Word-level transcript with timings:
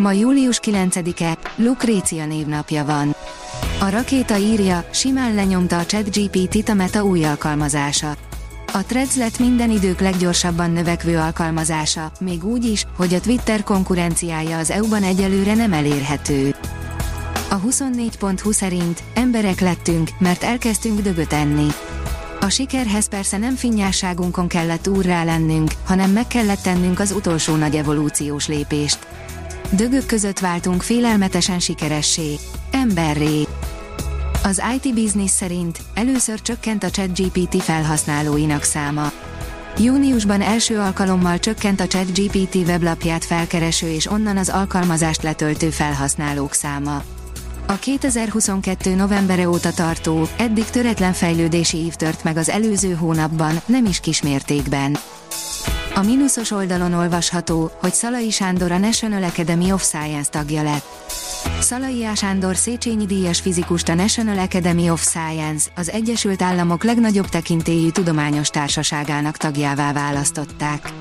Ma 0.00 0.12
július 0.12 0.60
9-e, 0.62 1.38
Lukrécia 1.56 2.26
névnapja 2.26 2.84
van. 2.84 3.14
A 3.80 3.88
rakéta 3.88 4.36
írja, 4.36 4.84
simán 4.92 5.34
lenyomta 5.34 5.78
a 5.78 5.86
ChatGPT-t 5.86 6.68
a 6.68 6.74
Meta 6.74 7.04
új 7.04 7.24
alkalmazása. 7.24 8.16
A 8.72 8.84
Threads 8.84 9.16
lett 9.16 9.38
minden 9.38 9.70
idők 9.70 10.00
leggyorsabban 10.00 10.70
növekvő 10.70 11.18
alkalmazása, 11.18 12.12
még 12.20 12.44
úgy 12.44 12.64
is, 12.64 12.86
hogy 12.96 13.14
a 13.14 13.20
Twitter 13.20 13.62
konkurenciája 13.62 14.58
az 14.58 14.70
EU-ban 14.70 15.02
egyelőre 15.02 15.54
nem 15.54 15.72
elérhető. 15.72 16.54
A 17.50 17.60
24.20 17.60 18.52
szerint 18.52 19.02
emberek 19.14 19.60
lettünk, 19.60 20.10
mert 20.18 20.42
elkezdtünk 20.42 21.00
dögöt 21.00 21.32
enni. 21.32 21.66
A 22.40 22.48
sikerhez 22.48 23.08
persze 23.08 23.38
nem 23.38 23.54
finnyásságunkon 23.54 24.48
kellett 24.48 24.88
úrrá 24.88 25.24
lennünk, 25.24 25.70
hanem 25.84 26.10
meg 26.10 26.26
kellett 26.26 26.62
tennünk 26.62 27.00
az 27.00 27.12
utolsó 27.12 27.54
nagy 27.54 27.76
evolúciós 27.76 28.48
lépést. 28.48 28.98
Dögök 29.72 30.06
között 30.06 30.38
váltunk 30.38 30.82
félelmetesen 30.82 31.58
sikeressé. 31.58 32.34
Emberré. 32.70 33.46
Az 34.42 34.62
IT 34.74 34.94
Business 34.94 35.30
szerint 35.30 35.78
először 35.94 36.42
csökkent 36.42 36.84
a 36.84 36.90
ChatGPT 36.90 37.62
felhasználóinak 37.62 38.62
száma. 38.62 39.12
Júniusban 39.78 40.40
első 40.40 40.78
alkalommal 40.78 41.38
csökkent 41.38 41.80
a 41.80 41.86
ChatGPT 41.86 42.54
weblapját 42.54 43.24
felkereső 43.24 43.88
és 43.88 44.06
onnan 44.06 44.36
az 44.36 44.48
alkalmazást 44.48 45.22
letöltő 45.22 45.70
felhasználók 45.70 46.52
száma. 46.54 47.02
A 47.66 47.74
2022. 47.78 48.94
novembere 48.94 49.48
óta 49.48 49.72
tartó, 49.72 50.28
eddig 50.38 50.64
töretlen 50.64 51.12
fejlődési 51.12 51.76
ív 51.76 51.94
tört 51.94 52.24
meg 52.24 52.36
az 52.36 52.48
előző 52.48 52.92
hónapban, 52.92 53.60
nem 53.66 53.84
is 53.84 54.00
kismértékben. 54.00 54.96
A 55.94 56.02
mínuszos 56.02 56.50
oldalon 56.50 56.92
olvasható, 56.92 57.70
hogy 57.80 57.92
Szalai 57.92 58.30
Sándor 58.30 58.72
a 58.72 58.78
National 58.78 59.22
Academy 59.22 59.72
of 59.72 59.82
Science 59.82 60.30
tagja 60.30 60.62
lett. 60.62 60.84
Szalai 61.60 62.04
A. 62.04 62.14
Sándor 62.14 62.56
Széchenyi 62.56 63.06
díjas 63.06 63.40
fizikust 63.40 63.88
a 63.88 63.94
National 63.94 64.38
Academy 64.38 64.90
of 64.90 65.02
Science, 65.02 65.70
az 65.76 65.90
Egyesült 65.90 66.42
Államok 66.42 66.84
legnagyobb 66.84 67.28
tekintélyű 67.28 67.88
tudományos 67.88 68.48
társaságának 68.48 69.36
tagjává 69.36 69.92
választották. 69.92 70.92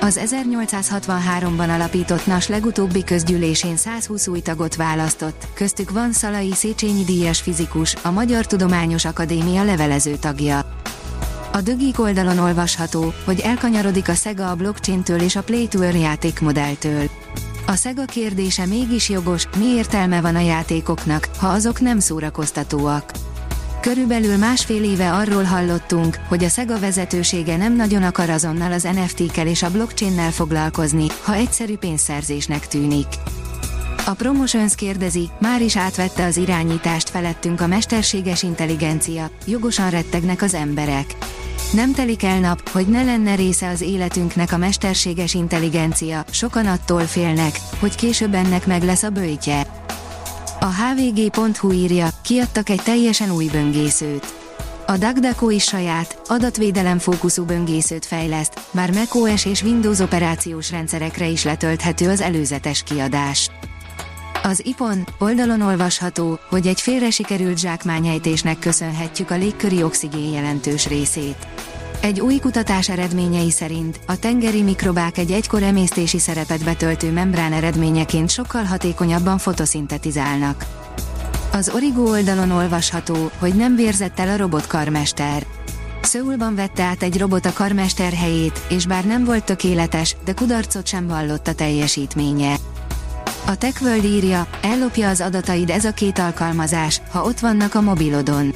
Az 0.00 0.20
1863-ban 0.24 1.74
alapított 1.74 2.26
NAS 2.26 2.48
legutóbbi 2.48 3.04
közgyűlésén 3.04 3.76
120 3.76 4.26
új 4.26 4.40
tagot 4.40 4.76
választott, 4.76 5.46
köztük 5.54 5.90
van 5.90 6.12
Szalai 6.12 6.52
Széchenyi 6.52 7.04
díjas 7.04 7.40
fizikus, 7.40 7.94
a 8.02 8.10
Magyar 8.10 8.46
Tudományos 8.46 9.04
Akadémia 9.04 9.64
levelező 9.64 10.16
tagja. 10.16 10.66
A 11.54 11.60
dögik 11.60 12.00
oldalon 12.00 12.38
olvasható, 12.38 13.12
hogy 13.24 13.40
elkanyarodik 13.40 14.08
a 14.08 14.14
Sega 14.14 14.50
a 14.50 14.54
blockchain-től 14.54 15.20
és 15.20 15.36
a 15.36 15.42
Play 15.42 15.68
to 15.68 15.80
Earn 15.80 15.96
játékmodelltől. 15.96 17.10
A 17.66 17.76
Sega 17.76 18.04
kérdése 18.04 18.66
mégis 18.66 19.08
jogos, 19.08 19.48
mi 19.58 19.64
értelme 19.64 20.20
van 20.20 20.34
a 20.34 20.40
játékoknak, 20.40 21.28
ha 21.38 21.48
azok 21.48 21.80
nem 21.80 21.98
szórakoztatóak. 21.98 23.10
Körülbelül 23.80 24.36
másfél 24.36 24.84
éve 24.84 25.12
arról 25.12 25.42
hallottunk, 25.42 26.18
hogy 26.28 26.44
a 26.44 26.48
Sega 26.48 26.78
vezetősége 26.78 27.56
nem 27.56 27.76
nagyon 27.76 28.02
akar 28.02 28.30
azonnal 28.30 28.72
az 28.72 28.82
NFT-kel 28.82 29.46
és 29.46 29.62
a 29.62 29.70
blockchain-nel 29.70 30.30
foglalkozni, 30.30 31.06
ha 31.22 31.34
egyszerű 31.34 31.76
pénzszerzésnek 31.76 32.66
tűnik. 32.66 33.06
A 34.06 34.14
Promotions 34.14 34.74
kérdezi, 34.74 35.28
már 35.40 35.62
is 35.62 35.76
átvette 35.76 36.24
az 36.24 36.36
irányítást 36.36 37.08
felettünk 37.08 37.60
a 37.60 37.66
mesterséges 37.66 38.42
intelligencia, 38.42 39.30
jogosan 39.46 39.90
rettegnek 39.90 40.42
az 40.42 40.54
emberek. 40.54 41.16
Nem 41.72 41.92
telik 41.92 42.22
el 42.22 42.40
nap, 42.40 42.68
hogy 42.68 42.86
ne 42.86 43.02
lenne 43.02 43.34
része 43.34 43.68
az 43.68 43.80
életünknek 43.80 44.52
a 44.52 44.56
mesterséges 44.56 45.34
intelligencia, 45.34 46.24
sokan 46.30 46.66
attól 46.66 47.02
félnek, 47.02 47.58
hogy 47.78 47.94
később 47.94 48.34
ennek 48.34 48.66
meg 48.66 48.82
lesz 48.82 49.02
a 49.02 49.10
bőjtje. 49.10 49.66
A 50.60 50.66
hvg.hu 50.66 51.72
írja, 51.72 52.08
kiadtak 52.22 52.68
egy 52.68 52.82
teljesen 52.84 53.30
új 53.30 53.48
böngészőt. 53.52 54.34
A 54.86 54.96
DuckDuckO 54.96 55.50
is 55.50 55.64
saját, 55.64 56.20
adatvédelem 56.26 56.98
fókuszú 56.98 57.44
böngészőt 57.44 58.04
fejleszt, 58.04 58.60
bár 58.70 58.92
macOS 58.92 59.44
és 59.44 59.62
Windows 59.62 59.98
operációs 59.98 60.70
rendszerekre 60.70 61.26
is 61.26 61.44
letölthető 61.44 62.08
az 62.08 62.20
előzetes 62.20 62.82
kiadás. 62.82 63.50
Az 64.46 64.66
IPON 64.66 65.06
oldalon 65.18 65.60
olvasható, 65.60 66.38
hogy 66.48 66.66
egy 66.66 66.80
félre 66.80 67.10
sikerült 67.10 67.58
zsákmányejtésnek 67.58 68.58
köszönhetjük 68.58 69.30
a 69.30 69.36
légköri 69.36 69.82
oxigén 69.82 70.32
jelentős 70.32 70.86
részét. 70.86 71.46
Egy 72.00 72.20
új 72.20 72.38
kutatás 72.38 72.88
eredményei 72.88 73.50
szerint 73.50 74.00
a 74.06 74.18
tengeri 74.18 74.62
mikrobák 74.62 75.18
egy 75.18 75.30
egykor 75.30 75.62
emésztési 75.62 76.18
szerepet 76.18 76.64
betöltő 76.64 77.12
membrán 77.12 77.52
eredményeként 77.52 78.30
sokkal 78.30 78.64
hatékonyabban 78.64 79.38
fotoszintetizálnak. 79.38 80.64
Az 81.52 81.70
Origo 81.74 82.02
oldalon 82.02 82.50
olvasható, 82.50 83.30
hogy 83.38 83.54
nem 83.54 83.76
vérzett 83.76 84.18
el 84.18 84.28
a 84.28 84.36
robotkarmester. 84.36 85.46
Szöulban 86.02 86.54
vette 86.54 86.82
át 86.82 87.02
egy 87.02 87.18
robot 87.18 87.46
a 87.46 87.52
karmester 87.52 88.12
helyét, 88.12 88.60
és 88.68 88.86
bár 88.86 89.04
nem 89.04 89.24
volt 89.24 89.44
tökéletes, 89.44 90.16
de 90.24 90.32
kudarcot 90.32 90.86
sem 90.86 91.06
vallott 91.06 91.46
a 91.46 91.54
teljesítménye. 91.54 92.56
A 93.46 93.56
TechWorld 93.56 94.04
írja, 94.04 94.46
ellopja 94.62 95.08
az 95.08 95.20
adataid 95.20 95.70
ez 95.70 95.84
a 95.84 95.92
két 95.92 96.18
alkalmazás, 96.18 97.00
ha 97.10 97.22
ott 97.22 97.38
vannak 97.38 97.74
a 97.74 97.80
mobilodon. 97.80 98.54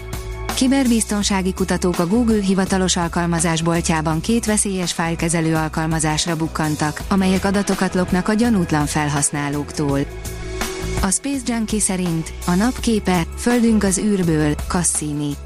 Kiberbiztonsági 0.54 1.54
kutatók 1.54 1.98
a 1.98 2.06
Google 2.06 2.42
hivatalos 2.42 2.96
alkalmazásboltjában 2.96 4.20
két 4.20 4.46
veszélyes 4.46 4.92
fájlkezelő 4.92 5.54
alkalmazásra 5.54 6.36
bukkantak, 6.36 7.02
amelyek 7.08 7.44
adatokat 7.44 7.94
lopnak 7.94 8.28
a 8.28 8.32
gyanútlan 8.32 8.86
felhasználóktól. 8.86 9.98
A 11.02 11.10
Space 11.10 11.42
Junkie 11.46 11.80
szerint 11.80 12.32
a 12.46 12.54
napképe, 12.54 13.26
földünk 13.36 13.84
az 13.84 13.98
űrből, 13.98 14.54
Cassini. 14.68 15.36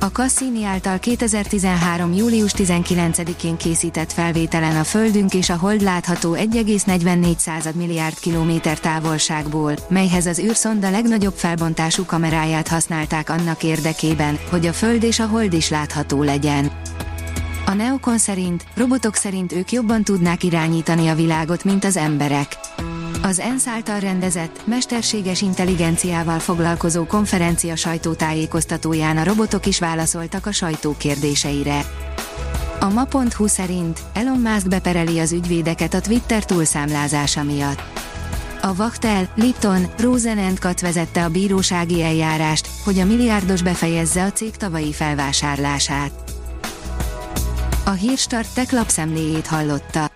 A 0.00 0.06
Cassini 0.06 0.64
által 0.64 0.98
2013. 0.98 2.12
július 2.12 2.52
19-én 2.56 3.56
készített 3.56 4.12
felvételen 4.12 4.76
a 4.76 4.84
Földünk 4.84 5.34
és 5.34 5.50
a 5.50 5.56
Hold 5.56 5.82
látható 5.82 6.34
1,44 6.34 7.74
milliárd 7.74 8.18
kilométer 8.18 8.78
távolságból, 8.78 9.74
melyhez 9.88 10.26
az 10.26 10.38
űrszonda 10.38 10.90
legnagyobb 10.90 11.34
felbontású 11.34 12.04
kameráját 12.04 12.68
használták 12.68 13.30
annak 13.30 13.62
érdekében, 13.62 14.38
hogy 14.50 14.66
a 14.66 14.72
Föld 14.72 15.02
és 15.02 15.20
a 15.20 15.26
Hold 15.26 15.52
is 15.52 15.68
látható 15.68 16.22
legyen. 16.22 16.70
A 17.66 17.74
Neokon 17.74 18.18
szerint, 18.18 18.64
robotok 18.74 19.14
szerint 19.14 19.52
ők 19.52 19.72
jobban 19.72 20.02
tudnák 20.02 20.42
irányítani 20.42 21.08
a 21.08 21.14
világot, 21.14 21.64
mint 21.64 21.84
az 21.84 21.96
emberek. 21.96 22.56
Az 23.26 23.38
ENSZ 23.38 23.66
által 23.66 24.00
rendezett, 24.00 24.60
mesterséges 24.64 25.42
intelligenciával 25.42 26.38
foglalkozó 26.38 27.04
konferencia 27.04 27.76
sajtótájékoztatóján 27.76 29.16
a 29.16 29.24
robotok 29.24 29.66
is 29.66 29.78
válaszoltak 29.78 30.46
a 30.46 30.52
sajtó 30.52 30.94
kérdéseire. 30.98 31.84
A 32.80 32.88
ma.hu 32.88 33.46
szerint 33.46 34.00
Elon 34.12 34.38
Musk 34.38 34.68
bepereli 34.68 35.18
az 35.18 35.32
ügyvédeket 35.32 35.94
a 35.94 36.00
Twitter 36.00 36.44
túlszámlázása 36.44 37.42
miatt. 37.42 37.82
A 38.62 38.74
Vachtel, 38.74 39.28
Lipton, 39.34 39.86
Rosenendkat 39.98 40.80
vezette 40.80 41.24
a 41.24 41.28
bírósági 41.28 42.02
eljárást, 42.02 42.68
hogy 42.84 42.98
a 42.98 43.04
milliárdos 43.04 43.62
befejezze 43.62 44.24
a 44.24 44.32
cég 44.32 44.56
tavalyi 44.56 44.92
felvásárlását. 44.92 46.12
A 47.84 47.90
Hírstart 47.90 48.54
tech 48.54 48.72
lapszemléjét 48.72 49.46
hallotta. 49.46 50.15